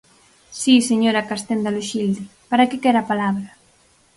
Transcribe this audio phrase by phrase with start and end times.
[0.59, 3.49] Si, señora Castenda Loxilde, ¿para que quere a palabra?